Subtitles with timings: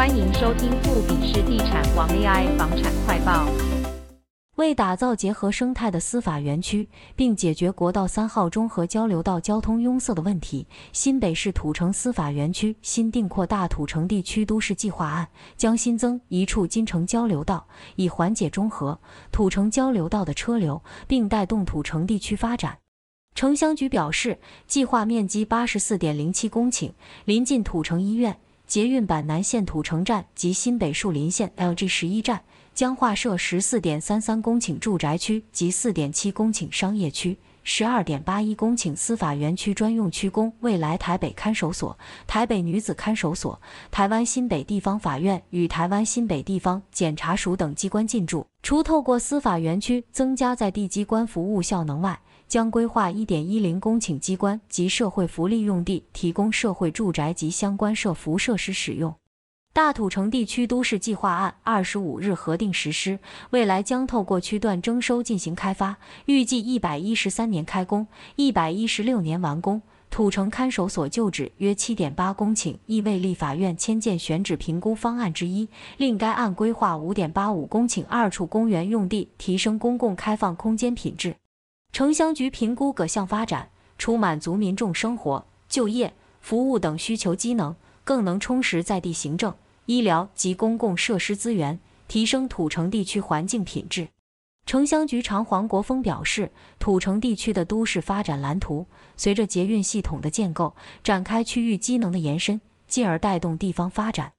[0.00, 3.46] 欢迎收听富比士地产王 AI 房产快报。
[4.56, 15.28] 为打造结合生态的司法园区，并解决国道三号中和交流道交通拥塞的问题，新北市土城司法园区新定扩大土城地区都市计划案，
[15.58, 18.98] 将新增一处金城交流道，以缓解中和
[19.30, 22.78] 土城交流道的车流，并带动土城地区发展。
[23.34, 26.92] 城乡局表示，计划面积八十四点零七公顷，
[27.26, 28.38] 临近土城医院、
[28.70, 32.40] 捷运板南线土城站及新北树林线 LG 十一站。
[32.72, 48.46] 将划设十四点三三公顷住宅区及四点七公顷商业区，十二点八一公顷司法园区专用区供未来台北看守所、台北女子看守所、台湾新北地方法院与台湾新北地方检察署等机关进驻。
[48.62, 52.18] 除透过司法园区增加在地机关服务效能外，
[52.50, 59.14] 将规划一点一零公顷机关及社会福利用地，提供社会住宅及相关社福设施使用。
[59.72, 63.20] 大土城地区都市计划案二十五日核定实施，
[63.50, 69.80] 未来将透过区段征收进行开发，预计一百一十三年开工，一百一十六年完工。
[70.10, 75.68] 土城看守所旧址约七点八公顷，亦为立法院迁建选址评估方案之一。
[75.98, 81.36] 另该案规划五点八五公顷二处公园用地，提升公共开放空间品质。
[81.92, 87.74] 城乡局评估各项发展，除满足民众生活、就业、服务等需求机能。
[88.02, 89.54] 更能充实在地行政、
[89.86, 94.08] 医疗及公共设施资源，提升土城地区环境品质。
[94.66, 100.74] 城乡局长黄国峰表示，土城地区的都市发展蓝图，随着捷运系统的建构，
[101.04, 104.32] 展开区域机能的延伸，进而带动地方发展。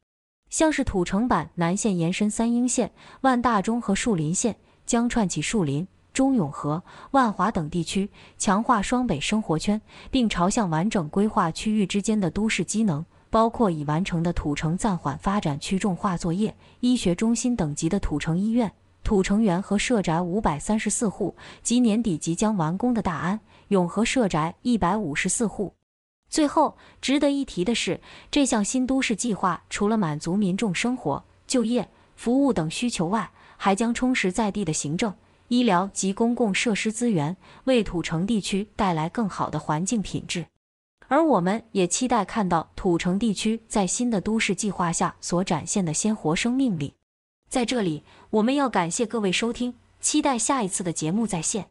[0.50, 2.92] 像是土城板南线延伸三莺线、
[3.22, 13.06] 万大中和树林线，将串起树林、中永和、万华等地区，强化双北生活圈，并朝向完整规划区域之间的都市机能。
[13.30, 18.70] 包括已完成的土城暂缓发展区重划作业、医学中心等级的土城医院、
[19.06, 25.74] 土城园和社宅五百三十四户及年底即将完工的大安永和社宅一百五十四户。
[26.30, 35.14] 最后，值得一提的是，这项新都市计划除了满足民众生活、就业、服务等需求外，还将充实在地的行政、
[35.52, 37.36] 医疗及公共设施资源，
[37.66, 40.46] 为土城地区带来更好的环境品质。
[41.10, 46.94] 而我们也期待看到土城地区在新的都市计划下所展现的鲜活生命力。
[47.50, 51.68] 在这里，我们要感谢各位收听，期待下一次的节目再现。